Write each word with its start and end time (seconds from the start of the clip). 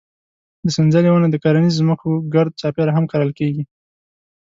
د 0.65 0.67
سنځلې 0.75 1.09
ونه 1.11 1.27
د 1.31 1.35
کرنیزو 1.43 1.79
ځمکو 1.81 2.09
ګرد 2.33 2.53
چاپېره 2.61 2.91
هم 2.93 3.05
کرل 3.11 3.31
کېږي. 3.39 3.63